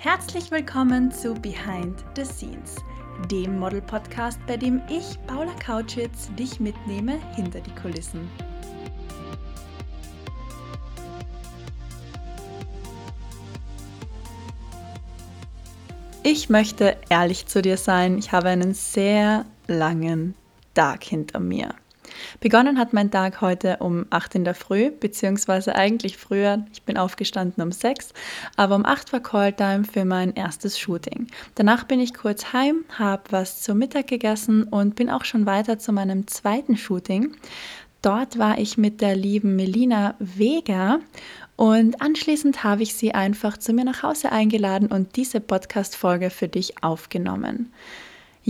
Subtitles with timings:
[0.00, 2.76] Herzlich willkommen zu Behind the Scenes,
[3.32, 8.30] dem Model-Podcast, bei dem ich, Paula Kautschitz, dich mitnehme hinter die Kulissen.
[16.22, 20.36] Ich möchte ehrlich zu dir sein, ich habe einen sehr langen
[20.74, 21.74] Tag hinter mir.
[22.40, 26.64] Begonnen hat mein Tag heute um 8 in der Früh, beziehungsweise eigentlich früher.
[26.72, 28.12] Ich bin aufgestanden um 6,
[28.54, 31.26] aber um 8 war Calltime für mein erstes Shooting.
[31.56, 35.80] Danach bin ich kurz heim, habe was zum Mittag gegessen und bin auch schon weiter
[35.80, 37.34] zu meinem zweiten Shooting.
[38.02, 41.00] Dort war ich mit der lieben Melina Vega
[41.56, 46.46] und anschließend habe ich sie einfach zu mir nach Hause eingeladen und diese Podcast-Folge für
[46.46, 47.72] dich aufgenommen.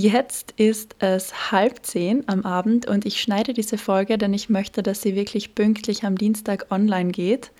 [0.00, 4.84] Jetzt ist es halb zehn am Abend und ich schneide diese Folge, denn ich möchte,
[4.84, 7.50] dass sie wirklich pünktlich am Dienstag online geht.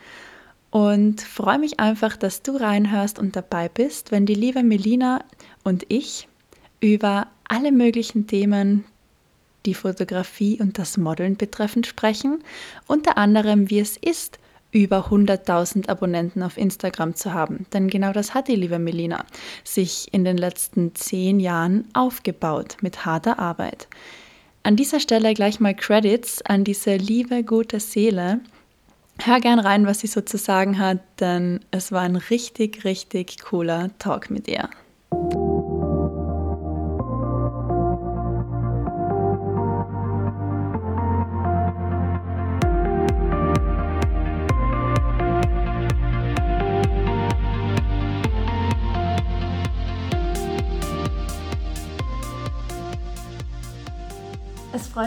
[0.71, 5.25] Und freue mich einfach, dass du reinhörst und dabei bist, wenn die liebe Melina
[5.65, 6.29] und ich
[6.79, 8.85] über alle möglichen Themen,
[9.67, 12.45] die Fotografie und das Modeln betreffend sprechen,
[12.87, 14.39] unter anderem wie es ist,
[14.71, 17.67] über 100.000 Abonnenten auf Instagram zu haben.
[17.73, 19.25] Denn genau das hat die liebe Melina
[19.65, 23.89] sich in den letzten zehn Jahren aufgebaut mit harter Arbeit.
[24.63, 28.41] An dieser Stelle gleich mal Credits an diese liebe, gute Seele.
[29.23, 33.41] Hör gern rein, was sie so zu sagen hat, denn es war ein richtig, richtig
[33.41, 34.69] cooler Talk mit ihr.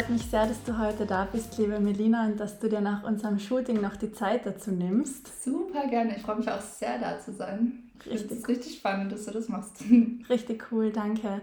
[0.02, 3.04] Freut mich sehr, dass du heute da bist, liebe Melina, und dass du dir nach
[3.04, 5.44] unserem Shooting noch die Zeit dazu nimmst.
[5.44, 6.16] Super gerne.
[6.16, 7.84] Ich freue mich auch sehr, da zu sein.
[8.04, 8.32] Richtig.
[8.32, 9.84] Es ist richtig spannend, dass du das machst.
[10.30, 11.42] Richtig cool, danke.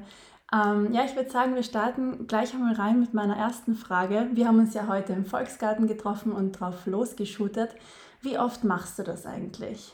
[0.52, 4.28] Ähm, ja, ich würde sagen, wir starten gleich einmal rein mit meiner ersten Frage.
[4.32, 7.76] Wir haben uns ja heute im Volksgarten getroffen und drauf losgeshootet.
[8.22, 9.92] Wie oft machst du das eigentlich?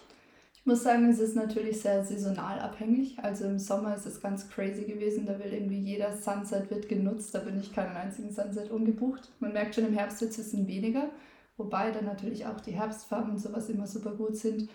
[0.65, 3.19] Ich muss sagen, es ist natürlich sehr saisonal abhängig.
[3.19, 5.27] Also im Sommer ist es ganz crazy gewesen.
[5.27, 7.35] Da will irgendwie jeder Sunset wird genutzt.
[7.35, 9.31] Da bin ich keinen einzigen Sunset ungebucht.
[9.41, 11.11] Man merkt schon, im Herbst wird es ein bisschen weniger.
[11.59, 14.71] Wobei dann natürlich auch die Herbstfarben und sowas immer super gut sind.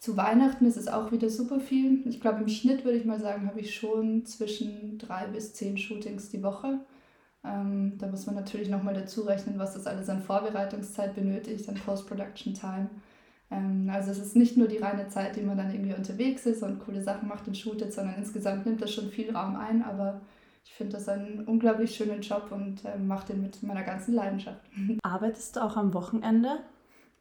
[0.00, 2.08] Zu Weihnachten ist es auch wieder super viel.
[2.08, 5.76] Ich glaube, im Schnitt würde ich mal sagen, habe ich schon zwischen drei bis zehn
[5.76, 6.80] Shootings die Woche.
[7.44, 11.74] Ähm, da muss man natürlich nochmal dazu rechnen, was das alles an Vorbereitungszeit benötigt, an
[11.74, 12.88] Post-Production-Time.
[13.52, 16.62] Ähm, also es ist nicht nur die reine Zeit, die man dann irgendwie unterwegs ist
[16.62, 19.82] und coole Sachen macht und shootet, sondern insgesamt nimmt das schon viel Raum ein.
[19.82, 20.20] Aber
[20.64, 24.60] ich finde das einen unglaublich schönen Job und äh, mache den mit meiner ganzen Leidenschaft.
[25.02, 26.60] Arbeitest du auch am Wochenende?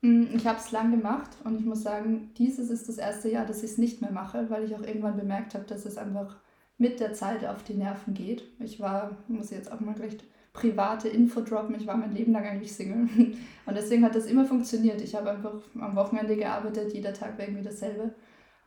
[0.01, 3.45] Mm, ich habe es lang gemacht und ich muss sagen, dieses ist das erste Jahr,
[3.45, 6.37] dass ich es nicht mehr mache, weil ich auch irgendwann bemerkt habe, dass es einfach
[6.77, 8.43] mit der Zeit auf die Nerven geht.
[8.59, 10.17] Ich war, muss ich jetzt auch mal gleich
[10.53, 11.75] private Info droppen.
[11.75, 13.07] Ich war mein Leben lang eigentlich Single.
[13.65, 15.01] Und deswegen hat das immer funktioniert.
[15.01, 18.13] Ich habe einfach am Wochenende gearbeitet, jeder Tag war irgendwie dasselbe.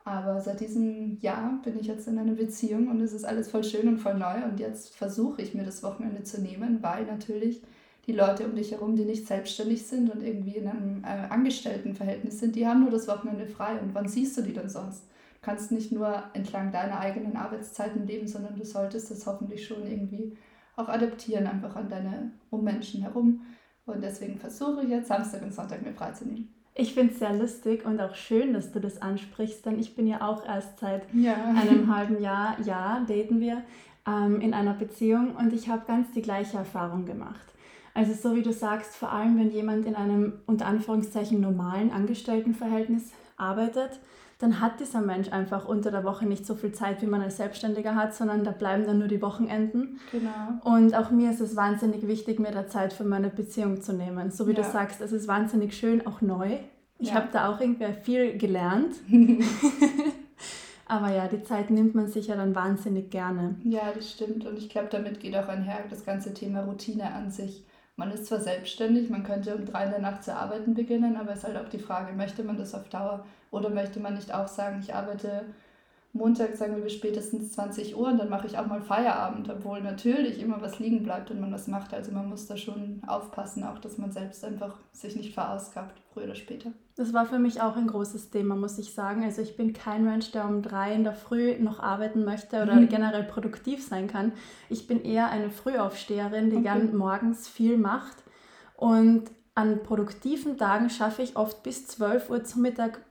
[0.03, 3.63] Aber seit diesem Jahr bin ich jetzt in einer Beziehung und es ist alles voll
[3.63, 4.43] schön und voll neu.
[4.43, 7.63] Und jetzt versuche ich mir das Wochenende zu nehmen, weil natürlich
[8.05, 12.39] die Leute um dich herum, die nicht selbstständig sind und irgendwie in einem äh, Angestelltenverhältnis
[12.39, 13.79] sind, die haben nur das Wochenende frei.
[13.79, 15.05] Und wann siehst du die denn sonst?
[15.05, 19.87] Du kannst nicht nur entlang deiner eigenen Arbeitszeiten leben, sondern du solltest das hoffentlich schon
[19.87, 20.37] irgendwie
[20.75, 23.41] auch adaptieren, einfach an deine Ummenschen herum.
[23.85, 26.53] Und deswegen versuche ich jetzt Samstag und Sonntag mir freizunehmen.
[26.77, 30.07] Ich finde es sehr lustig und auch schön, dass du das ansprichst, denn ich bin
[30.07, 31.35] ja auch erst seit ja.
[31.35, 33.63] einem halben Jahr, ja, daten wir,
[34.05, 37.53] ähm, in einer Beziehung und ich habe ganz die gleiche Erfahrung gemacht.
[37.93, 43.13] Also so wie du sagst, vor allem wenn jemand in einem unter Anführungszeichen normalen Angestelltenverhältnis
[43.37, 44.01] arbeitet,
[44.39, 47.37] dann hat dieser Mensch einfach unter der Woche nicht so viel Zeit, wie man als
[47.37, 49.99] Selbstständiger hat, sondern da bleiben dann nur die Wochenenden.
[50.11, 50.31] Genau.
[50.63, 54.31] Und auch mir ist es wahnsinnig wichtig, mir da Zeit für meine Beziehung zu nehmen.
[54.31, 54.61] So wie ja.
[54.61, 56.57] du sagst, es ist wahnsinnig schön, auch neu.
[56.99, 57.15] Ich ja.
[57.15, 58.95] habe da auch irgendwie viel gelernt.
[60.87, 63.55] Aber ja, die Zeit nimmt man sich ja dann wahnsinnig gerne.
[63.63, 64.45] Ja, das stimmt.
[64.45, 67.63] Und ich glaube, damit geht auch einher das ganze Thema Routine an sich.
[67.97, 71.31] Man ist zwar selbstständig, man könnte um drei in der Nacht zu arbeiten beginnen, aber
[71.31, 74.33] es ist halt auch die Frage, möchte man das auf Dauer oder möchte man nicht
[74.33, 75.45] auch sagen, ich arbeite
[76.15, 79.81] Montag, sagen wir bis spätestens 20 Uhr und dann mache ich auch mal Feierabend, obwohl
[79.81, 81.93] natürlich immer was liegen bleibt und man was macht.
[81.93, 86.23] Also man muss da schon aufpassen, auch dass man selbst einfach sich nicht verausgabt, früher
[86.23, 86.71] oder später.
[86.95, 89.25] Das war für mich auch ein großes Thema, muss ich sagen.
[89.25, 92.75] Also ich bin kein Mensch, der um drei in der Früh noch arbeiten möchte oder
[92.75, 92.87] mhm.
[92.87, 94.31] generell produktiv sein kann.
[94.69, 96.63] Ich bin eher eine Frühaufsteherin, die okay.
[96.63, 98.15] gern morgens viel macht.
[98.77, 103.01] Und an produktiven Tagen schaffe ich oft bis 12 Uhr zum Mittag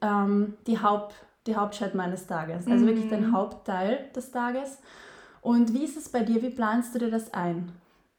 [0.00, 1.16] ähm, die Haupt
[1.46, 2.88] die Hauptstadt meines Tages, also mhm.
[2.88, 4.78] wirklich den Hauptteil des Tages.
[5.40, 6.42] Und wie ist es bei dir?
[6.42, 7.70] Wie planst du dir das ein?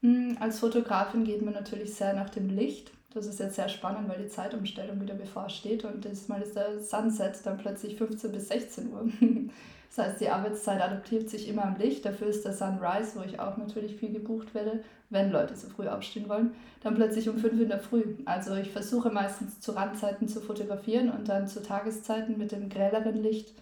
[0.01, 2.91] Mhm, als Fotografin geht man natürlich sehr nach dem Licht.
[3.13, 7.45] Das ist jetzt sehr spannend, weil die Zeitumstellung wieder bevorsteht und diesmal ist der Sunset
[7.45, 9.09] dann plötzlich 15 bis 16 Uhr.
[9.95, 12.03] Das heißt, die Arbeitszeit adaptiert sich immer am Licht.
[12.03, 15.87] Dafür ist der Sunrise, wo ich auch natürlich viel gebucht werde, wenn Leute so früh
[15.87, 18.03] aufstehen wollen, dann plötzlich um 5 in der Früh.
[18.25, 23.15] Also ich versuche meistens zu Randzeiten zu fotografieren und dann zu Tageszeiten mit dem grelleren
[23.21, 23.53] Licht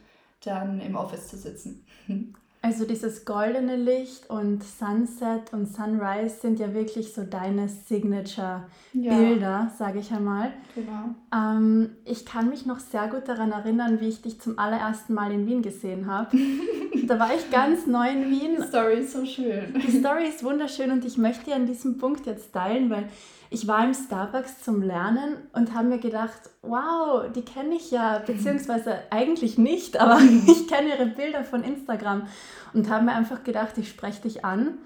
[0.44, 1.86] dann im Office zu sitzen.
[2.66, 9.72] Also dieses goldene Licht und Sunset und Sunrise sind ja wirklich so deine Signature-Bilder, ja.
[9.78, 10.54] sage ich einmal.
[10.74, 11.14] Genau.
[11.36, 15.34] Ähm, ich kann mich noch sehr gut daran erinnern, wie ich dich zum allerersten Mal
[15.34, 16.38] in Wien gesehen habe.
[17.06, 18.56] da war ich ganz neu in Wien.
[18.58, 19.74] Die Story ist so schön.
[19.86, 23.10] Die Story ist wunderschön und ich möchte an diesem Punkt jetzt teilen, weil
[23.54, 28.18] ich war im Starbucks zum Lernen und habe mir gedacht, wow, die kenne ich ja,
[28.18, 32.28] beziehungsweise eigentlich nicht, aber ich kenne ihre Bilder von Instagram
[32.74, 34.80] und habe mir einfach gedacht, ich spreche dich an.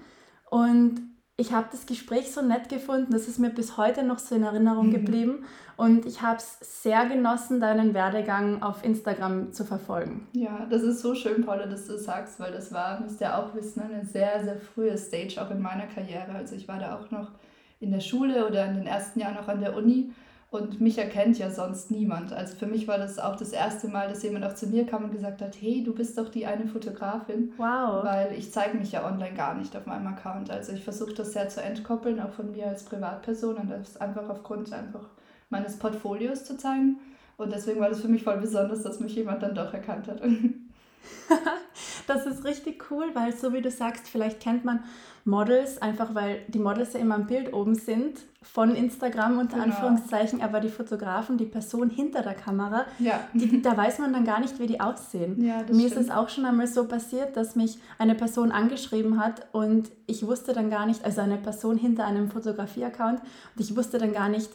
[0.50, 1.00] Und
[1.38, 4.42] ich habe das Gespräch so nett gefunden, das ist mir bis heute noch so in
[4.42, 5.46] Erinnerung geblieben.
[5.78, 10.26] Und ich habe es sehr genossen, deinen Werdegang auf Instagram zu verfolgen.
[10.32, 13.54] Ja, das ist so schön, Paula, dass du sagst, weil das war, müsst ihr auch
[13.54, 16.32] wissen, eine sehr, sehr frühe Stage auch in meiner Karriere.
[16.34, 17.30] Also ich war da auch noch
[17.80, 20.12] in der Schule oder in den ersten Jahren auch an der Uni.
[20.50, 22.32] Und mich erkennt ja sonst niemand.
[22.32, 25.04] Also für mich war das auch das erste Mal, dass jemand auch zu mir kam
[25.04, 27.52] und gesagt hat, hey, du bist doch die eine Fotografin.
[27.58, 28.02] Wow.
[28.02, 30.50] Weil ich zeige mich ja online gar nicht auf meinem Account.
[30.50, 34.30] Also ich versuche das sehr zu entkoppeln, auch von mir als Privatperson und das einfach
[34.30, 35.10] aufgrund einfach
[35.50, 36.96] meines Portfolios zu zeigen.
[37.36, 40.22] Und deswegen war das für mich voll besonders, dass mich jemand dann doch erkannt hat.
[42.08, 44.82] das ist richtig cool, weil so wie du sagst, vielleicht kennt man
[45.24, 49.66] Models, einfach weil die Models ja immer am Bild oben sind, von Instagram unter genau.
[49.66, 53.20] Anführungszeichen, aber die Fotografen, die Person hinter der Kamera, ja.
[53.34, 55.44] die, da weiß man dann gar nicht, wie die aussehen.
[55.44, 55.82] Ja, Mir stimmt.
[55.84, 60.26] ist es auch schon einmal so passiert, dass mich eine Person angeschrieben hat und ich
[60.26, 64.28] wusste dann gar nicht, also eine Person hinter einem Fotografie-Account, und ich wusste dann gar
[64.28, 64.50] nicht,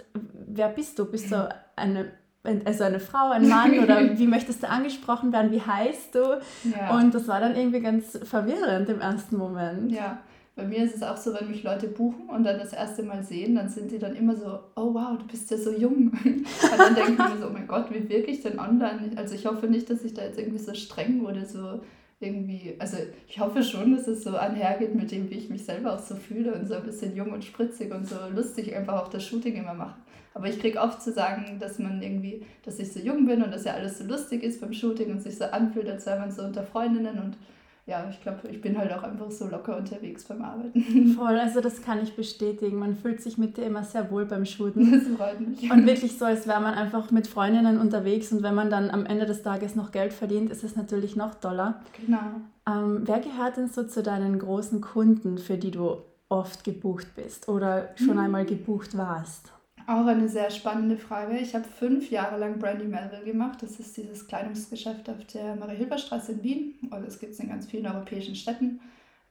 [0.47, 1.05] wer bist du?
[1.05, 2.11] Bist du eine
[2.43, 6.41] also eine Frau, ein Mann oder wie möchtest du angesprochen werden, wie heißt du?
[6.69, 6.97] Ja.
[6.97, 9.91] Und das war dann irgendwie ganz verwirrend im ersten Moment.
[9.91, 10.19] Ja,
[10.55, 13.23] bei mir ist es auch so, wenn mich Leute buchen und dann das erste Mal
[13.23, 16.11] sehen, dann sind sie dann immer so, oh wow, du bist ja so jung.
[16.23, 16.45] und
[16.77, 19.11] dann denke ich mir so, oh mein Gott, wie wirke ich denn online?
[19.15, 21.81] Also ich hoffe nicht, dass ich da jetzt irgendwie so streng wurde, so
[22.19, 22.97] irgendwie, also
[23.27, 26.15] ich hoffe schon, dass es so einhergeht mit dem, wie ich mich selber auch so
[26.15, 29.55] fühle und so ein bisschen jung und spritzig und so lustig einfach auch das Shooting
[29.55, 29.95] immer mache.
[30.33, 33.51] Aber ich kriege oft zu sagen, dass man irgendwie, dass ich so jung bin und
[33.51, 36.31] dass ja alles so lustig ist beim Shooting und sich so anfühlt, als sei man
[36.31, 37.37] so unter Freundinnen und
[37.85, 41.13] ja, ich glaube, ich bin halt auch einfach so locker unterwegs beim Arbeiten.
[41.17, 42.79] Voll, also das kann ich bestätigen.
[42.79, 44.89] Man fühlt sich mit dir immer sehr wohl beim Shooten.
[44.89, 45.69] Das freut mich.
[45.69, 49.05] Und wirklich so, als wäre man einfach mit Freundinnen unterwegs und wenn man dann am
[49.05, 51.81] Ende des Tages noch Geld verdient, ist es natürlich noch doller.
[52.05, 52.19] Genau.
[52.65, 55.97] Ähm, wer gehört denn so zu deinen großen Kunden, für die du
[56.29, 58.19] oft gebucht bist oder schon mhm.
[58.19, 59.51] einmal gebucht warst?
[59.85, 61.37] Auch eine sehr spannende Frage.
[61.37, 63.61] Ich habe fünf Jahre lang Brandy Melville gemacht.
[63.61, 66.73] Das ist dieses Kleidungsgeschäft auf der Marie-Hilfer-Straße in Wien.
[66.89, 68.79] Also es gibt es in ganz vielen europäischen Städten.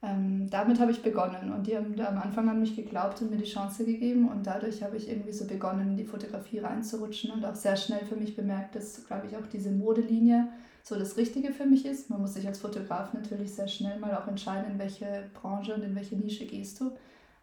[0.03, 3.31] Ähm, damit habe ich begonnen und die haben da am Anfang an mich geglaubt und
[3.31, 7.31] mir die Chance gegeben und dadurch habe ich irgendwie so begonnen, in die Fotografie reinzurutschen
[7.31, 10.49] und auch sehr schnell für mich bemerkt, dass, glaube ich, auch diese Modelinie
[10.83, 12.09] so das Richtige für mich ist.
[12.09, 15.83] Man muss sich als Fotograf natürlich sehr schnell mal auch entscheiden, in welche Branche und
[15.83, 16.91] in welche Nische gehst du.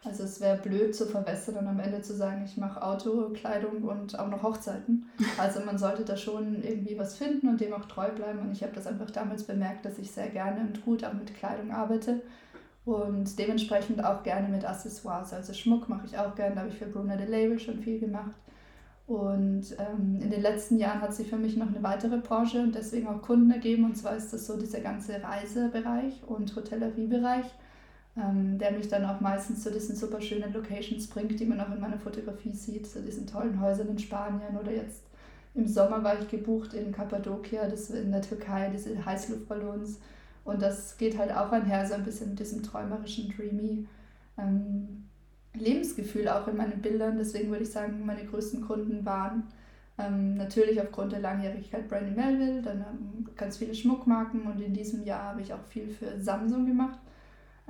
[0.02, 4.18] Also es wäre blöd zu verwässern und am Ende zu sagen, ich mache Autokleidung und
[4.18, 5.10] auch noch Hochzeiten.
[5.36, 8.38] Also man sollte da schon irgendwie was finden und dem auch treu bleiben.
[8.38, 11.34] Und ich habe das einfach damals bemerkt, dass ich sehr gerne und gut auch mit
[11.34, 12.22] Kleidung arbeite
[12.86, 15.34] und dementsprechend auch gerne mit Accessoires.
[15.34, 18.00] Also Schmuck mache ich auch gerne, da habe ich für Bruna de Label schon viel
[18.00, 18.34] gemacht.
[19.06, 22.74] Und ähm, in den letzten Jahren hat sich für mich noch eine weitere Branche und
[22.74, 23.84] deswegen auch Kunden ergeben.
[23.84, 27.46] Und zwar ist das so dieser ganze Reisebereich und Hotelleriebereich
[28.16, 31.72] ähm, der mich dann auch meistens zu diesen super schönen Locations bringt, die man auch
[31.72, 35.02] in meiner Fotografie sieht, zu diesen tollen Häusern in Spanien oder jetzt
[35.54, 39.98] im Sommer war ich gebucht in Kappadokia, das in der Türkei, diese Heißluftballons.
[40.44, 43.86] Und das geht halt auch einher, so ein bisschen mit diesem träumerischen, dreamy
[44.38, 45.04] ähm,
[45.54, 47.18] Lebensgefühl auch in meinen Bildern.
[47.18, 49.44] Deswegen würde ich sagen, meine größten Kunden waren
[49.98, 55.04] ähm, natürlich aufgrund der Langjährigkeit Brandy Melville, dann ähm, ganz viele Schmuckmarken und in diesem
[55.04, 56.98] Jahr habe ich auch viel für Samsung gemacht.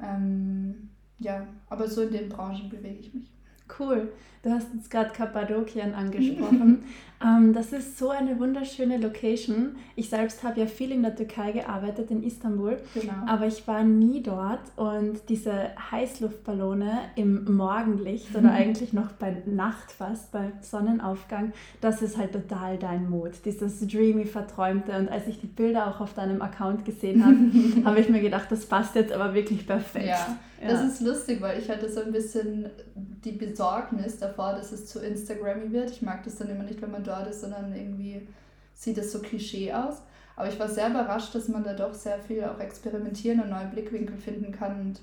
[0.02, 3.30] Ähm, ja, aber so in den Branchen bewege ich mich.
[3.78, 4.08] Cool.
[4.42, 6.84] Du hast jetzt gerade Kappadokien angesprochen.
[7.22, 9.76] ähm, das ist so eine wunderschöne Location.
[9.96, 12.78] Ich selbst habe ja viel in der Türkei gearbeitet, in Istanbul.
[12.94, 13.12] Genau.
[13.26, 14.60] Aber ich war nie dort.
[14.76, 22.16] Und diese Heißluftballone im Morgenlicht oder eigentlich noch bei Nacht fast, bei Sonnenaufgang, das ist
[22.16, 23.32] halt total dein Mut.
[23.44, 24.96] Dieses dreamy, verträumte.
[24.96, 28.50] Und als ich die Bilder auch auf deinem Account gesehen habe, habe ich mir gedacht,
[28.50, 30.06] das passt jetzt aber wirklich perfekt.
[30.06, 34.86] Ja, das ist lustig, weil ich hatte so ein bisschen die Besorgnis davor, dass es
[34.86, 35.90] zu Instagrammy wird.
[35.90, 38.26] Ich mag das dann immer nicht, wenn man dort ist, sondern irgendwie
[38.74, 40.02] sieht es so Klischee aus.
[40.36, 43.66] Aber ich war sehr überrascht, dass man da doch sehr viel auch experimentieren und neue
[43.66, 44.80] Blickwinkel finden kann.
[44.80, 45.00] Und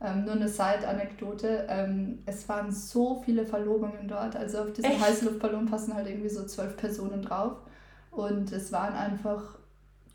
[0.00, 4.36] ähm, nur eine Side-Anekdote, ähm, es waren so viele Verlobungen dort.
[4.36, 7.58] Also auf diesen Heißluftballon passen halt irgendwie so zwölf Personen drauf.
[8.10, 9.57] Und es waren einfach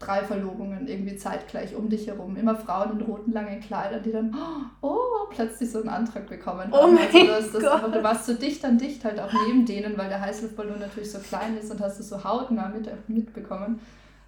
[0.06, 2.36] drei Verlobungen irgendwie zeitgleich um dich herum.
[2.36, 4.36] Immer Frauen in roten langen Kleidern, die dann
[4.82, 6.90] oh, plötzlich so einen Antrag bekommen oh haben.
[6.90, 9.98] Oh mein also das, das, du warst so dicht an dicht halt auch neben denen,
[9.98, 13.80] weil der Heißluftballon natürlich so klein ist und hast du so hautnah mit, mitbekommen.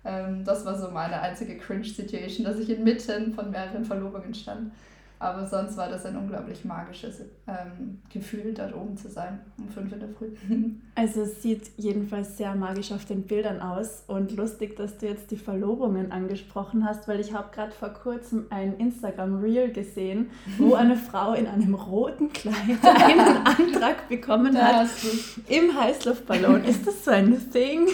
[0.04, 4.72] Ähm, das war so meine einzige Cringe-Situation, dass ich inmitten von mehreren Verlobungen stand.
[5.20, 9.92] Aber sonst war das ein unglaublich magisches ähm, Gefühl, dort oben zu sein, um fünf
[9.94, 10.30] in der Früh.
[10.98, 15.30] Also es sieht jedenfalls sehr magisch auf den Bildern aus und lustig, dass du jetzt
[15.30, 20.96] die Verlobungen angesprochen hast, weil ich habe gerade vor kurzem ein Instagram-Reel gesehen, wo eine
[20.96, 24.88] Frau in einem roten Kleid einen Antrag bekommen hat
[25.50, 26.64] im Heißluftballon.
[26.64, 27.90] Ist das so ein Thing?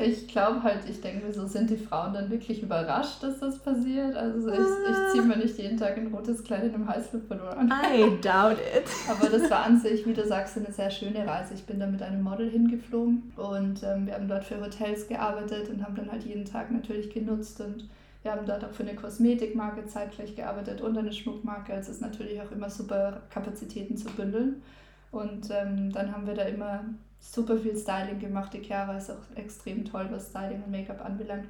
[0.00, 3.58] ich glaube halt, ich denke mir so, sind die Frauen dann wirklich überrascht, dass das
[3.58, 4.16] passiert?
[4.16, 7.70] Also ich, ich ziehe mir nicht jeden Tag ein rotes Kleid in einem Heißluftballon.
[7.70, 8.84] I doubt it.
[9.08, 11.54] Aber das war an sich, wie du sagst, eine sehr schöne Reise.
[11.54, 15.68] Ich bin da mit einem Model hingeflogen und ähm, wir haben dort für Hotels gearbeitet
[15.70, 17.88] und haben dann halt jeden Tag natürlich genutzt und
[18.22, 21.72] wir haben dort auch für eine Kosmetikmarke zeitgleich gearbeitet und eine Schmuckmarke.
[21.72, 24.62] Also es ist natürlich auch immer super, Kapazitäten zu bündeln.
[25.10, 26.84] Und ähm, dann haben wir da immer
[27.20, 28.52] super viel Styling gemacht.
[28.52, 31.48] Die Chiara ist auch extrem toll, was Styling und Make-up anbelangt.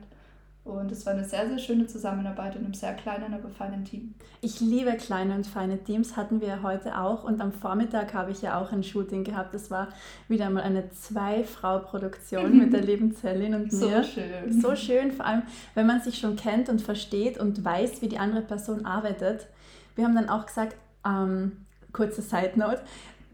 [0.69, 4.15] Und es war eine sehr, sehr schöne Zusammenarbeit in einem sehr kleinen, aber feinen Team.
[4.43, 7.25] Ich liebe kleine und feine Teams, hatten wir heute auch.
[7.25, 9.55] Und am Vormittag habe ich ja auch ein Shooting gehabt.
[9.55, 9.89] Das war
[10.29, 14.03] wieder mal eine Zwei-Frau-Produktion mit der lieben Celine und mir.
[14.03, 14.61] So schön.
[14.61, 15.43] So schön, vor allem,
[15.75, 19.47] wenn man sich schon kennt und versteht und weiß, wie die andere Person arbeitet.
[19.97, 22.83] Wir haben dann auch gesagt, ähm, kurze Side Note,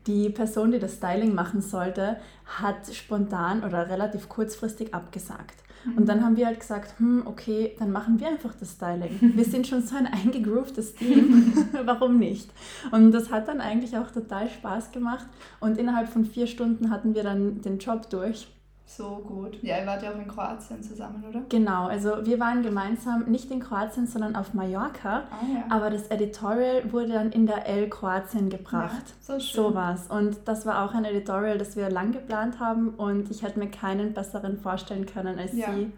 [0.07, 5.65] die Person, die das Styling machen sollte, hat spontan oder relativ kurzfristig abgesagt.
[5.97, 9.19] Und dann haben wir halt gesagt, hm, okay, dann machen wir einfach das Styling.
[9.21, 11.53] Wir sind schon so ein eingegroovtes Team,
[11.85, 12.51] warum nicht?
[12.91, 15.27] Und das hat dann eigentlich auch total Spaß gemacht
[15.61, 18.49] und innerhalb von vier Stunden hatten wir dann den Job durch.
[18.87, 19.63] So gut.
[19.63, 21.43] Ja, ihr wart ja auch in Kroatien zusammen, oder?
[21.49, 25.25] Genau, also wir waren gemeinsam nicht in Kroatien, sondern auf Mallorca.
[25.31, 25.65] Ah, ja.
[25.69, 29.03] Aber das Editorial wurde dann in der L Kroatien gebracht.
[29.07, 29.65] Ja, so schön.
[29.65, 30.07] So war's.
[30.09, 33.71] Und das war auch ein Editorial, das wir lang geplant haben und ich hätte mir
[33.71, 35.73] keinen besseren vorstellen können als ja.
[35.73, 35.91] sie.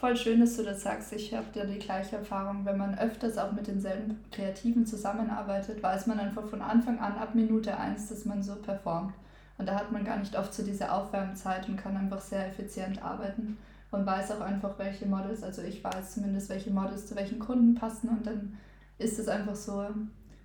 [0.00, 1.12] Voll schön, dass du das sagst.
[1.12, 2.64] Ich habe ja die gleiche Erfahrung.
[2.64, 7.34] Wenn man öfters auch mit denselben Kreativen zusammenarbeitet, weiß man einfach von Anfang an, ab
[7.34, 9.14] Minute eins, dass man so performt.
[9.58, 13.02] Und da hat man gar nicht oft so diese Aufwärmzeit und kann einfach sehr effizient
[13.02, 13.56] arbeiten
[13.90, 17.74] und weiß auch einfach, welche Models, also ich weiß zumindest, welche Models zu welchen Kunden
[17.74, 18.58] passen und dann
[18.98, 19.86] ist es einfach so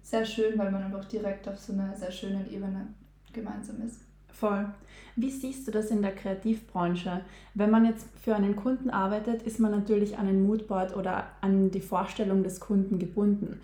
[0.04, 2.88] sehr schön, weil man einfach direkt auf so einer sehr schönen Ebene
[3.34, 4.02] gemeinsam ist.
[4.30, 4.66] Voll.
[5.16, 7.22] Wie siehst du das in der Kreativbranche?
[7.54, 11.70] Wenn man jetzt für einen Kunden arbeitet, ist man natürlich an ein Moodboard oder an
[11.70, 13.60] die Vorstellung des Kunden gebunden.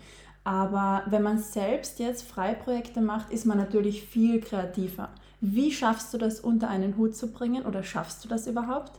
[0.48, 5.10] Aber wenn man selbst jetzt Freiprojekte macht, ist man natürlich viel kreativer.
[5.42, 8.92] Wie schaffst du das unter einen Hut zu bringen oder schaffst du das überhaupt?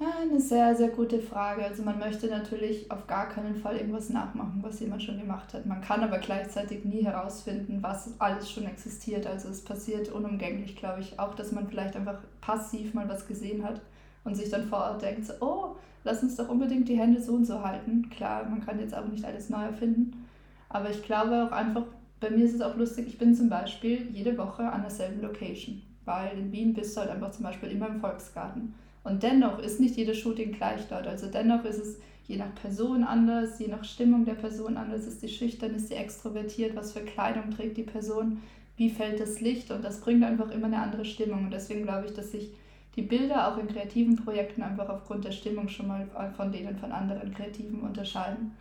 [0.00, 1.66] Ja, eine sehr, sehr gute Frage.
[1.66, 5.66] Also man möchte natürlich auf gar keinen Fall irgendwas nachmachen, was jemand schon gemacht hat.
[5.66, 9.26] Man kann aber gleichzeitig nie herausfinden, was alles schon existiert.
[9.26, 13.62] Also es passiert unumgänglich, glaube ich, auch, dass man vielleicht einfach passiv mal was gesehen
[13.62, 13.82] hat
[14.24, 17.44] und sich dann vor Ort denkt, oh, lass uns doch unbedingt die Hände so und
[17.44, 18.08] so halten.
[18.08, 20.24] Klar, man kann jetzt auch nicht alles neu erfinden.
[20.68, 21.84] Aber ich glaube auch einfach,
[22.20, 25.82] bei mir ist es auch lustig, ich bin zum Beispiel jede Woche an derselben Location,
[26.04, 28.74] weil in Wien bist du halt einfach zum Beispiel immer im Volksgarten.
[29.04, 31.06] Und dennoch ist nicht jedes Shooting gleich dort.
[31.06, 35.06] Also dennoch ist es je nach Person anders, je nach Stimmung der Person anders.
[35.06, 38.42] Ist die schüchtern, ist sie extrovertiert, was für Kleidung trägt die Person,
[38.76, 41.44] wie fällt das Licht und das bringt einfach immer eine andere Stimmung.
[41.44, 42.50] Und deswegen glaube ich, dass sich
[42.96, 46.06] die Bilder auch in kreativen Projekten einfach aufgrund der Stimmung schon mal
[46.36, 48.52] von denen von anderen Kreativen unterscheiden.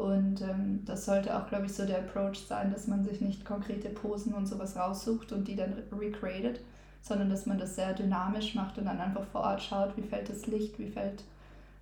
[0.00, 3.44] Und ähm, das sollte auch, glaube ich, so der Approach sein, dass man sich nicht
[3.44, 6.58] konkrete Posen und sowas raussucht und die dann recreated,
[7.02, 10.30] sondern dass man das sehr dynamisch macht und dann einfach vor Ort schaut, wie fällt
[10.30, 11.24] das Licht, wie fällt,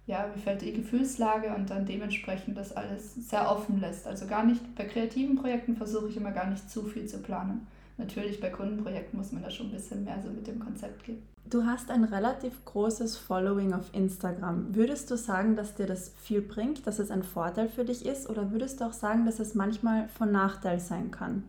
[0.08, 4.08] ja, wie fällt die Gefühlslage und dann dementsprechend das alles sehr offen lässt.
[4.08, 7.68] Also gar nicht, bei kreativen Projekten versuche ich immer gar nicht zu viel zu planen,
[7.99, 11.23] natürlich bei Kundenprojekten muss man da schon ein bisschen mehr so mit dem Konzept gehen.
[11.50, 14.75] Du hast ein relativ großes Following auf Instagram.
[14.75, 18.28] Würdest du sagen, dass dir das viel bringt, dass es ein Vorteil für dich ist
[18.28, 21.45] oder würdest du auch sagen, dass es manchmal von Nachteil sein kann?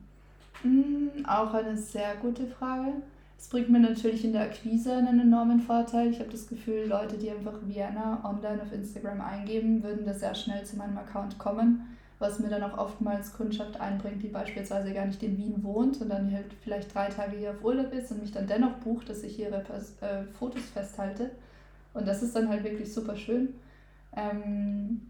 [0.63, 2.93] Mm, auch eine sehr gute Frage.
[3.37, 6.09] Es bringt mir natürlich in der Akquise einen enormen Vorteil.
[6.09, 10.35] Ich habe das Gefühl, Leute, die einfach Vienna online auf Instagram eingeben, würden da sehr
[10.35, 15.05] schnell zu meinem Account kommen was mir dann auch oftmals Kundschaft einbringt, die beispielsweise gar
[15.05, 18.21] nicht in Wien wohnt und dann halt vielleicht drei Tage hier auf Urlaub ist und
[18.21, 19.63] mich dann dennoch bucht, dass ich ihre
[20.01, 21.31] äh, Fotos festhalte.
[21.93, 23.55] Und das ist dann halt wirklich super schön.
[24.15, 25.01] Ähm,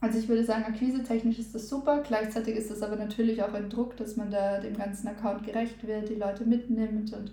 [0.00, 2.02] also ich würde sagen, akquisetechnisch ist das super.
[2.06, 5.86] Gleichzeitig ist es aber natürlich auch ein Druck, dass man da dem ganzen Account gerecht
[5.86, 7.32] wird, die Leute mitnimmt und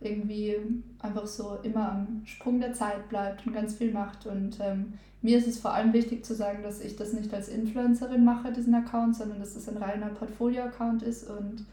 [0.00, 0.56] irgendwie
[0.98, 4.26] einfach so immer am Sprung der Zeit bleibt und ganz viel macht.
[4.26, 7.48] Und ähm, mir ist es vor allem wichtig zu sagen, dass ich das nicht als
[7.48, 11.66] Influencerin mache, diesen Account, sondern dass es ein reiner Portfolio-Account ist und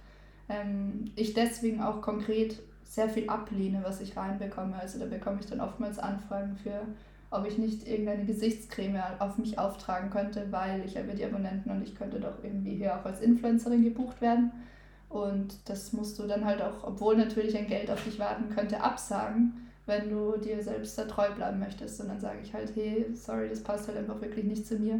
[0.49, 4.75] ähm, ich deswegen auch konkret sehr viel ablehne, was ich reinbekomme.
[4.75, 6.81] Also da bekomme ich dann oftmals Anfragen für,
[7.31, 11.83] ob ich nicht irgendeine Gesichtscreme auf mich auftragen könnte, weil ich habe die Abonnenten und
[11.83, 14.51] ich könnte doch irgendwie hier auch als Influencerin gebucht werden.
[15.09, 18.81] Und das musst du dann halt auch, obwohl natürlich ein Geld auf dich warten könnte,
[18.81, 19.53] absagen,
[19.85, 22.01] wenn du dir selbst da treu bleiben möchtest.
[22.01, 24.99] Und dann sage ich halt, hey, sorry, das passt halt einfach wirklich nicht zu mir.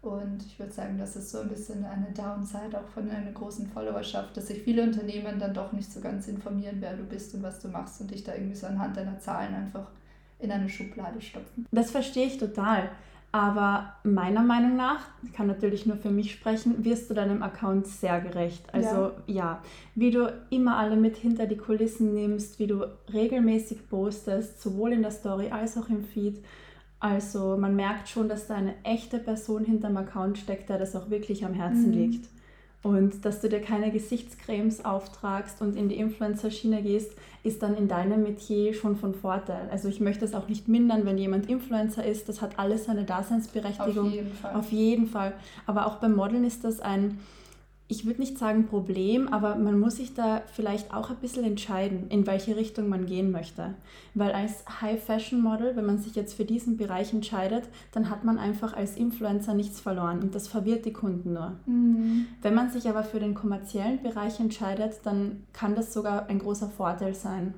[0.00, 3.68] Und ich würde sagen, das ist so ein bisschen eine Downside auch von einer großen
[3.68, 7.42] Followerschaft, dass sich viele Unternehmen dann doch nicht so ganz informieren, wer du bist und
[7.44, 9.86] was du machst und dich da irgendwie so anhand deiner Zahlen einfach
[10.40, 11.66] in eine Schublade stopfen.
[11.70, 12.90] Das verstehe ich total.
[13.34, 17.86] Aber meiner Meinung nach, ich kann natürlich nur für mich sprechen, wirst du deinem Account
[17.86, 18.62] sehr gerecht.
[18.74, 19.34] Also ja.
[19.34, 19.62] ja,
[19.94, 25.00] wie du immer alle mit hinter die Kulissen nimmst, wie du regelmäßig postest, sowohl in
[25.00, 26.44] der Story als auch im Feed.
[27.00, 31.08] Also man merkt schon, dass da eine echte Person hinterm Account steckt, der das auch
[31.08, 31.94] wirklich am Herzen mhm.
[31.94, 32.28] liegt.
[32.82, 37.12] Und dass du dir keine Gesichtscremes auftragst und in die Influencer-Schiene gehst,
[37.44, 39.68] ist dann in deinem Metier schon von Vorteil.
[39.70, 42.28] Also ich möchte es auch nicht mindern, wenn jemand Influencer ist.
[42.28, 44.08] Das hat alles seine Daseinsberechtigung.
[44.08, 44.54] Auf jeden Fall.
[44.54, 45.32] Auf jeden Fall.
[45.66, 47.20] Aber auch beim Modeln ist das ein
[47.92, 52.06] ich würde nicht sagen Problem, aber man muss sich da vielleicht auch ein bisschen entscheiden,
[52.08, 53.74] in welche Richtung man gehen möchte.
[54.14, 58.72] Weil als High-Fashion-Model, wenn man sich jetzt für diesen Bereich entscheidet, dann hat man einfach
[58.72, 61.52] als Influencer nichts verloren und das verwirrt die Kunden nur.
[61.66, 62.28] Mhm.
[62.40, 66.70] Wenn man sich aber für den kommerziellen Bereich entscheidet, dann kann das sogar ein großer
[66.70, 67.52] Vorteil sein.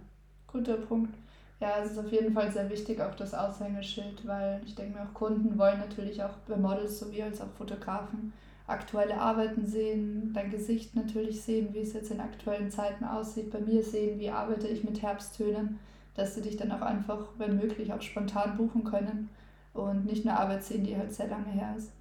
[0.48, 1.14] Guter Punkt.
[1.60, 5.04] Ja, es ist auf jeden Fall sehr wichtig, auch das Aushängeschild, weil ich denke mir,
[5.04, 8.32] auch Kunden wollen natürlich auch bei Models sowie als auch Fotografen
[8.66, 13.60] aktuelle Arbeiten sehen, dein Gesicht natürlich sehen, wie es jetzt in aktuellen Zeiten aussieht, bei
[13.60, 15.78] mir sehen, wie arbeite ich mit Herbsttönen,
[16.14, 19.28] dass sie dich dann auch einfach, wenn möglich, auch spontan buchen können
[19.74, 21.92] und nicht eine Arbeit sehen, die halt sehr lange her ist.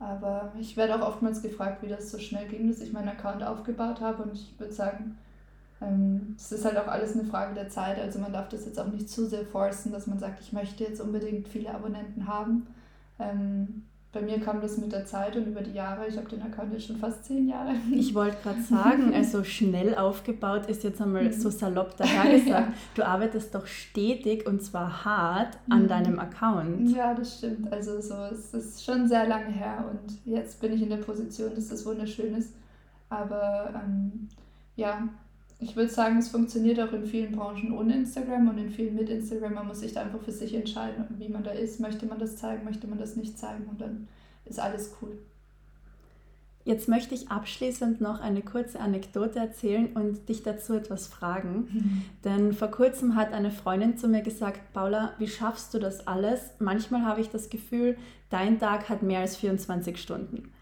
[0.00, 3.42] Aber ich werde auch oftmals gefragt, wie das so schnell ging, dass ich meinen Account
[3.42, 5.18] aufgebaut habe und ich würde sagen,
[5.80, 7.98] ähm, es ist halt auch alles eine Frage der Zeit.
[7.98, 10.84] Also man darf das jetzt auch nicht zu sehr forcen, dass man sagt, ich möchte
[10.84, 12.66] jetzt unbedingt viele Abonnenten haben.
[14.18, 16.08] Bei mir kam das mit der Zeit und über die Jahre.
[16.08, 17.70] Ich habe den Account jetzt schon fast zehn Jahre.
[17.92, 21.32] Ich wollte gerade sagen, also schnell aufgebaut ist jetzt einmal mhm.
[21.32, 22.48] so salopp dahergesagt.
[22.48, 22.72] ja.
[22.96, 25.88] Du arbeitest doch stetig und zwar hart an mhm.
[25.88, 26.90] deinem Account.
[26.90, 27.72] Ja, das stimmt.
[27.72, 31.54] Also so, es ist schon sehr lange her und jetzt bin ich in der Position,
[31.54, 32.54] dass das wunderschön ist.
[33.10, 34.28] Aber ähm,
[34.74, 35.08] ja,
[35.60, 39.08] ich würde sagen, es funktioniert auch in vielen Branchen ohne Instagram und in vielen mit
[39.08, 39.54] Instagram.
[39.54, 41.80] Man muss sich da einfach für sich entscheiden, wie man da ist.
[41.80, 44.06] Möchte man das zeigen, möchte man das nicht zeigen und dann
[44.44, 45.18] ist alles cool.
[46.64, 51.68] Jetzt möchte ich abschließend noch eine kurze Anekdote erzählen und dich dazu etwas fragen.
[51.72, 52.02] Mhm.
[52.24, 56.50] Denn vor kurzem hat eine Freundin zu mir gesagt, Paula, wie schaffst du das alles?
[56.58, 57.96] Manchmal habe ich das Gefühl,
[58.30, 60.52] dein Tag hat mehr als 24 Stunden.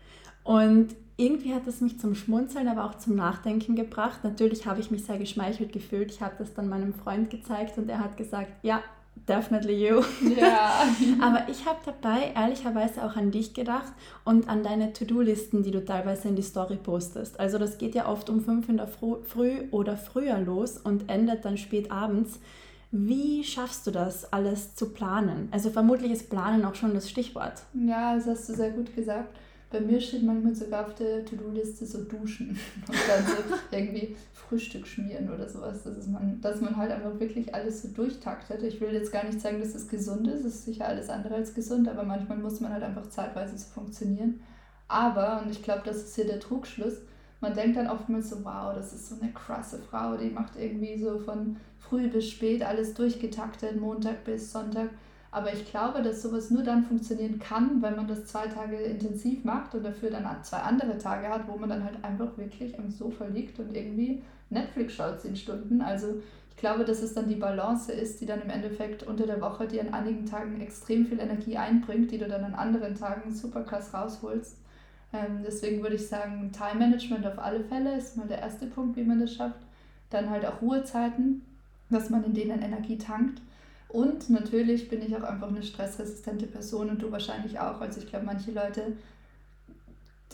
[0.45, 4.23] Und irgendwie hat es mich zum Schmunzeln, aber auch zum Nachdenken gebracht.
[4.23, 6.11] Natürlich habe ich mich sehr geschmeichelt gefühlt.
[6.11, 8.83] Ich habe das dann meinem Freund gezeigt und er hat gesagt, ja,
[9.27, 10.03] definitely you.
[10.39, 10.85] Ja.
[11.23, 13.93] aber ich habe dabei ehrlicherweise auch an dich gedacht
[14.25, 17.41] und an deine To-Do-Listen, die du teilweise in die Story postest.
[17.41, 21.47] Also das geht ja oft um fünf in der Früh oder früher los und endet
[21.47, 22.41] dann spät abends.
[22.93, 25.49] Wie schaffst du das, alles zu planen?
[25.51, 27.63] Also vermutlich ist Planen auch schon das Stichwort.
[27.75, 29.35] Ja, das hast du sehr gut gesagt.
[29.71, 32.51] Bei mir steht manchmal sogar auf der To-Do-Liste so duschen
[32.89, 35.83] und dann so irgendwie Frühstück schmieren oder sowas.
[35.83, 38.63] Das ist man, dass man halt einfach wirklich alles so durchtaktet.
[38.63, 40.45] Ich will jetzt gar nicht sagen, dass es gesund ist.
[40.45, 43.67] Es ist sicher alles andere als gesund, aber manchmal muss man halt einfach zeitweise so
[43.67, 44.41] funktionieren.
[44.89, 46.99] Aber, und ich glaube, das ist hier der Trugschluss,
[47.41, 50.99] man denkt dann oftmals so, wow, das ist so eine krasse Frau, die macht irgendwie
[50.99, 54.91] so von früh bis spät alles durchgetaktet, Montag bis Sonntag.
[55.31, 59.45] Aber ich glaube, dass sowas nur dann funktionieren kann, wenn man das zwei Tage intensiv
[59.45, 62.91] macht und dafür dann zwei andere Tage hat, wo man dann halt einfach wirklich am
[62.91, 65.81] Sofa liegt und irgendwie Netflix schaut zehn Stunden.
[65.83, 69.43] Also ich glaube, dass es dann die Balance ist, die dann im Endeffekt unter der
[69.43, 73.35] Woche dir an einigen Tagen extrem viel Energie einbringt, die du dann an anderen Tagen
[73.35, 74.57] super krass rausholst.
[75.13, 78.97] Ähm, deswegen würde ich sagen, Time Management auf alle Fälle ist mal der erste Punkt,
[78.97, 79.61] wie man das schafft.
[80.09, 81.43] Dann halt auch Ruhezeiten,
[81.91, 83.43] dass man in denen Energie tankt.
[83.97, 87.81] Und natürlich bin ich auch einfach eine stressresistente Person und du wahrscheinlich auch.
[87.81, 88.93] Also ich glaube, manche Leute,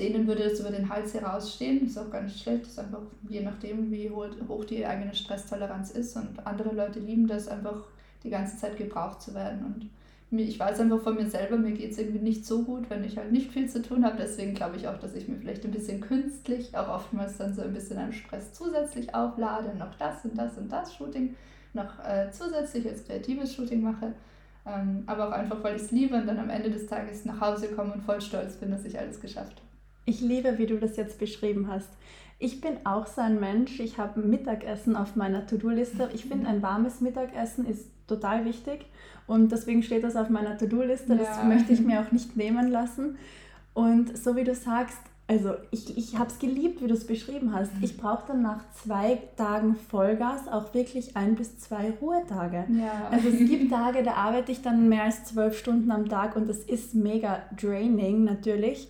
[0.01, 1.87] denen würde das über den Hals herausstehen.
[1.87, 2.67] Ist auch gar nicht schlecht.
[2.67, 6.17] Ist einfach je nachdem, wie hoch die eigene Stresstoleranz ist.
[6.17, 7.85] Und andere Leute lieben das einfach
[8.25, 9.65] die ganze Zeit gebraucht zu werden.
[9.65, 13.05] Und ich weiß einfach von mir selber, mir geht es irgendwie nicht so gut, wenn
[13.05, 14.17] ich halt nicht viel zu tun habe.
[14.19, 17.63] Deswegen glaube ich auch, dass ich mir vielleicht ein bisschen künstlich auch oftmals dann so
[17.63, 21.37] ein bisschen an Stress zusätzlich auflade, noch das und das und das Shooting,
[21.75, 24.13] noch äh, zusätzlich als kreatives Shooting mache.
[24.65, 27.41] Ähm, aber auch einfach, weil ich es liebe und dann am Ende des Tages nach
[27.41, 29.67] Hause komme und voll stolz bin, dass ich alles geschafft habe.
[30.05, 31.89] Ich liebe, wie du das jetzt beschrieben hast.
[32.39, 33.79] Ich bin auch so ein Mensch.
[33.79, 36.11] Ich habe Mittagessen auf meiner To-Do-Liste.
[36.13, 38.87] Ich finde, ein warmes Mittagessen ist total wichtig.
[39.27, 41.17] Und deswegen steht das auf meiner To-Do-Liste.
[41.17, 41.45] Das ja.
[41.45, 43.17] möchte ich mir auch nicht nehmen lassen.
[43.75, 44.99] Und so wie du sagst,
[45.33, 47.73] also ich, ich habe es geliebt, wie du es beschrieben hast.
[47.81, 52.67] Ich brauche dann nach zwei Tagen Vollgas auch wirklich ein bis zwei Ruhetage.
[52.69, 53.09] Ja.
[53.11, 56.49] Also es gibt Tage, da arbeite ich dann mehr als zwölf Stunden am Tag und
[56.49, 58.89] das ist mega draining natürlich.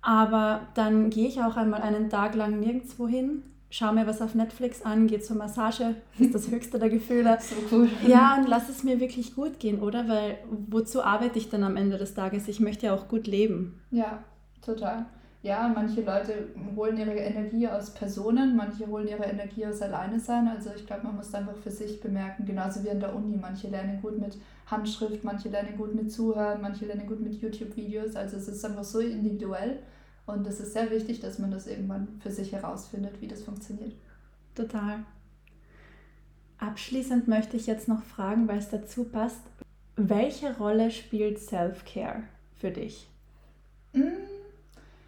[0.00, 3.42] Aber dann gehe ich auch einmal einen Tag lang nirgendwo hin
[3.74, 7.38] schau mir was auf Netflix an, gehe zur Massage, das ist das höchste der Gefühle.
[7.44, 7.88] So cool.
[8.06, 10.08] Ja, und lass es mir wirklich gut gehen, oder?
[10.08, 12.46] Weil wozu arbeite ich dann am Ende des Tages?
[12.46, 13.80] Ich möchte ja auch gut leben.
[13.90, 14.22] Ja,
[14.64, 15.06] total.
[15.44, 20.48] Ja, manche Leute holen ihre Energie aus Personen, manche holen ihre Energie aus alleine sein.
[20.48, 23.36] Also ich glaube, man muss einfach für sich bemerken, genauso wie an der Uni.
[23.36, 28.16] Manche lernen gut mit Handschrift, manche lernen gut mit Zuhören, manche lernen gut mit YouTube-Videos.
[28.16, 29.80] Also es ist einfach so individuell.
[30.24, 33.92] Und es ist sehr wichtig, dass man das irgendwann für sich herausfindet, wie das funktioniert.
[34.54, 35.00] Total.
[36.56, 39.42] Abschließend möchte ich jetzt noch fragen, weil es dazu passt,
[39.96, 42.22] welche Rolle spielt Self-Care
[42.56, 43.10] für dich?
[43.92, 44.33] Mm,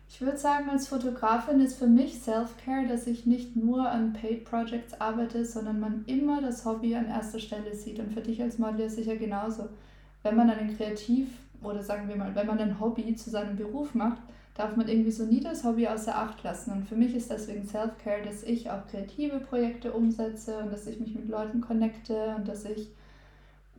[0.09, 4.45] ich würde sagen, als Fotografin ist für mich Self-Care, dass ich nicht nur an Paid
[4.45, 7.99] Projects arbeite, sondern man immer das Hobby an erster Stelle sieht.
[7.99, 9.69] Und für dich als Model ist sicher genauso.
[10.23, 11.29] Wenn man einen Kreativ
[11.63, 14.23] oder sagen wir mal, wenn man ein Hobby zu seinem Beruf macht,
[14.55, 16.73] darf man irgendwie so nie das Hobby außer Acht lassen.
[16.73, 20.99] Und für mich ist deswegen Self-Care, dass ich auch kreative Projekte umsetze und dass ich
[20.99, 22.89] mich mit Leuten connecte und dass ich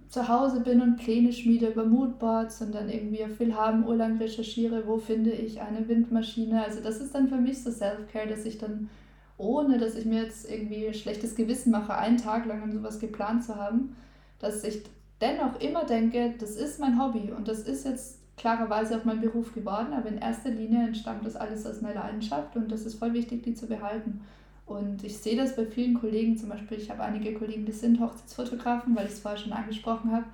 [0.09, 4.87] zu Hause bin und Pläne schmiede über Moodboards und dann irgendwie auf Willhaben urlang recherchiere,
[4.87, 6.63] wo finde ich eine Windmaschine.
[6.63, 8.89] Also das ist dann für mich so Self-Care, dass ich dann,
[9.37, 13.43] ohne dass ich mir jetzt irgendwie schlechtes Gewissen mache, einen Tag lang an sowas geplant
[13.43, 13.95] zu haben,
[14.39, 14.83] dass ich
[15.19, 19.53] dennoch immer denke, das ist mein Hobby und das ist jetzt klarerweise auch mein Beruf
[19.53, 23.13] geworden, aber in erster Linie entstammt das alles aus einer Leidenschaft und das ist voll
[23.13, 24.21] wichtig, die zu behalten.
[24.67, 28.01] Und ich sehe das bei vielen Kollegen, zum Beispiel, ich habe einige Kollegen, die sind
[28.01, 30.25] Hochzeitsfotografen, weil ich es vorher schon angesprochen habe.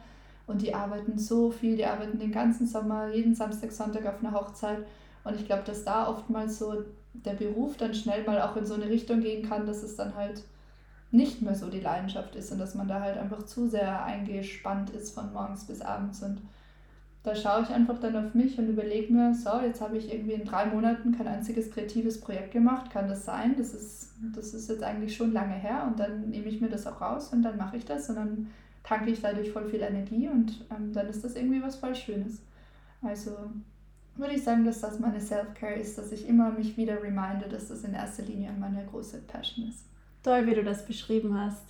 [0.47, 4.33] Und die arbeiten so viel, die arbeiten den ganzen Sommer, jeden Samstag, Sonntag auf einer
[4.33, 4.79] Hochzeit.
[5.23, 8.73] Und ich glaube, dass da oftmals so der Beruf dann schnell mal auch in so
[8.73, 10.43] eine Richtung gehen kann, dass es dann halt
[11.11, 14.89] nicht mehr so die Leidenschaft ist und dass man da halt einfach zu sehr eingespannt
[14.89, 16.23] ist von morgens bis abends.
[16.23, 16.41] Und
[17.23, 20.33] da schaue ich einfach dann auf mich und überlege mir, so, jetzt habe ich irgendwie
[20.33, 22.91] in drei Monaten kein einziges kreatives Projekt gemacht.
[22.91, 23.55] Kann das sein?
[23.57, 26.85] Das ist, das ist jetzt eigentlich schon lange her und dann nehme ich mir das
[26.85, 28.47] auch raus und dann mache ich das und dann
[28.83, 32.41] tanke ich dadurch voll viel Energie und ähm, dann ist das irgendwie was voll Schönes.
[33.01, 33.31] Also
[34.15, 37.69] würde ich sagen, dass das meine Self-Care ist, dass ich immer mich wieder reminde, dass
[37.69, 39.85] das in erster Linie meine große Passion ist.
[40.23, 41.63] Toll, wie du das beschrieben hast.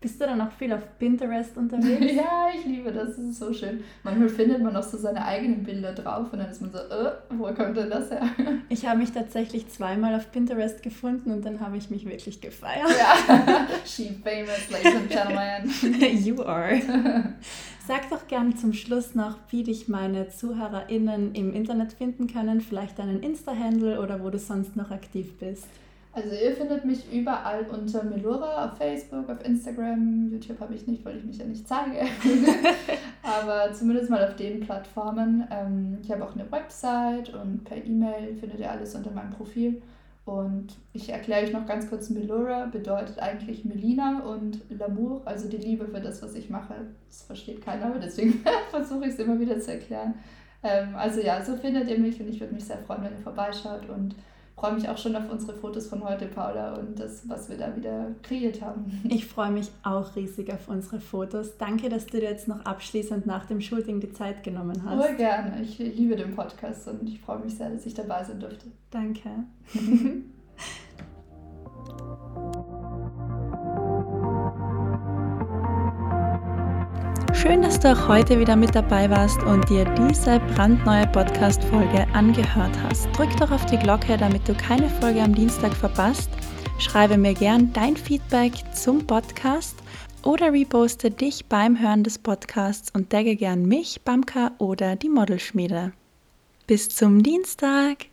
[0.00, 2.14] Bist du dann auch viel auf Pinterest unterwegs?
[2.14, 3.82] ja, ich liebe das, das ist so schön.
[4.04, 7.12] Manchmal findet man auch so seine eigenen Bilder drauf und dann ist man so, äh,
[7.30, 8.22] wo kommt denn das her?
[8.70, 12.86] Ich habe mich tatsächlich zweimal auf Pinterest gefunden und dann habe ich mich wirklich gefeiert.
[12.98, 16.22] Ja, she famous, ladies and gentlemen.
[16.24, 17.34] you are.
[17.86, 22.98] Sag doch gern zum Schluss noch, wie dich meine ZuhörerInnen im Internet finden können, vielleicht
[22.98, 25.66] deinen Insta-Handle oder wo du sonst noch aktiv bist.
[26.18, 31.04] Also ihr findet mich überall unter Melora auf Facebook, auf Instagram, YouTube habe ich nicht,
[31.04, 32.00] weil ich mich ja nicht zeige.
[33.22, 35.46] Aber zumindest mal auf den Plattformen.
[35.48, 39.80] Ähm, ich habe auch eine Website und per E-Mail findet ihr alles unter meinem Profil.
[40.24, 45.56] Und ich erkläre euch noch ganz kurz, Melora bedeutet eigentlich Melina und L'amour, also die
[45.56, 46.74] Liebe für das, was ich mache.
[47.06, 50.14] Das versteht keiner, aber deswegen versuche ich es immer wieder zu erklären.
[50.64, 53.18] Ähm, also ja, so findet ihr mich und ich würde mich sehr freuen, wenn ihr
[53.18, 54.16] vorbeischaut und
[54.58, 57.74] freue mich auch schon auf unsere Fotos von heute, Paula, und das, was wir da
[57.76, 59.00] wieder kreiert haben.
[59.08, 61.56] Ich freue mich auch riesig auf unsere Fotos.
[61.58, 65.02] Danke, dass du dir jetzt noch abschließend nach dem Shooting die Zeit genommen hast.
[65.02, 65.62] Sehr gerne.
[65.62, 68.66] Ich liebe den Podcast und ich freue mich sehr, dass ich dabei sein durfte.
[68.90, 69.30] Danke.
[77.40, 82.76] Schön, dass du auch heute wieder mit dabei warst und dir diese brandneue Podcast-Folge angehört
[82.82, 83.06] hast.
[83.16, 86.28] Drück doch auf die Glocke, damit du keine Folge am Dienstag verpasst.
[86.80, 89.76] Schreibe mir gern dein Feedback zum Podcast
[90.24, 95.92] oder reposte dich beim Hören des Podcasts und tagge gern mich, Bamka oder die Modelschmiede.
[96.66, 98.06] Bis zum Dienstag!